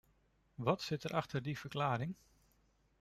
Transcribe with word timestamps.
Wat 0.55 0.81
zit 0.81 1.03
er 1.03 1.13
achter 1.15 1.41
die 1.41 1.57
verklaring? 1.59 2.15